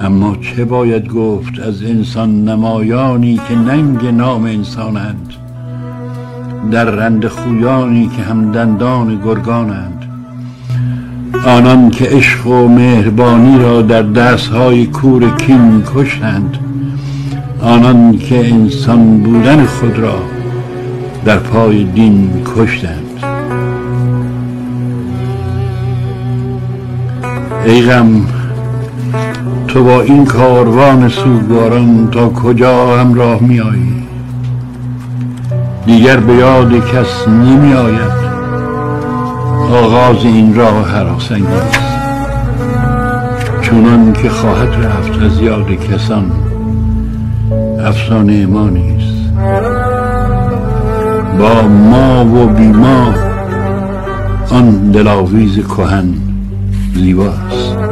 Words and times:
اما 0.00 0.36
چه 0.36 0.64
باید 0.64 1.08
گفت 1.08 1.60
از 1.60 1.82
انسان 1.82 2.44
نمایانی 2.48 3.40
که 3.48 3.54
ننگ 3.54 4.06
نام 4.06 4.44
انسانند 4.44 5.32
در 6.70 6.84
رند 6.84 7.26
خویانی 7.26 8.10
که 8.16 8.22
هم 8.22 8.52
دندان 8.52 9.20
گرگانند. 9.24 10.04
آنان 11.46 11.90
که 11.90 12.04
عشق 12.04 12.46
و 12.46 12.68
مهربانی 12.68 13.58
را 13.58 13.82
در 13.82 14.02
دستهای 14.02 14.86
کور 14.86 15.36
کین 15.36 15.82
کشتند 15.94 16.58
آنان 17.60 18.18
که 18.18 18.54
انسان 18.54 19.18
بودن 19.18 19.64
خود 19.64 19.98
را 19.98 20.22
در 21.24 21.38
پای 21.38 21.84
دین 21.84 22.30
کشتند. 22.56 23.24
ای 27.66 27.82
غم 27.82 28.41
تو 29.68 29.84
با 29.84 30.00
این 30.00 30.24
کاروان 30.24 31.08
سوگواران 31.08 32.08
تا 32.10 32.28
کجا 32.28 32.98
همراه 32.98 33.42
می 33.42 33.60
آیی 33.60 34.06
دیگر 35.86 36.16
به 36.16 36.34
یاد 36.34 36.72
کس 36.72 37.28
نمی 37.28 37.72
آید 37.72 38.22
آغاز 39.72 40.24
این 40.24 40.54
راه 40.54 40.90
هراسانگیز 40.90 41.92
چونان 43.60 44.12
که 44.12 44.28
خواهد 44.28 44.86
رفت 44.86 45.22
از 45.22 45.40
یاد 45.40 45.70
کسان 45.70 46.32
افسانه 47.80 48.46
ما 48.46 48.68
نیست. 48.68 49.32
با 51.38 51.68
ما 51.68 52.24
و 52.24 52.46
بی 52.46 52.66
ما 52.66 53.14
آن 54.50 54.90
دلاویز 54.90 55.58
کهن 55.58 56.14
زیباست. 56.94 57.91